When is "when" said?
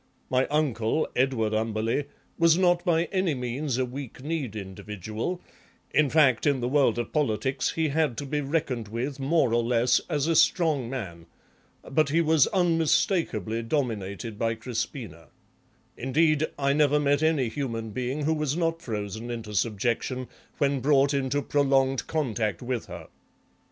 20.57-20.79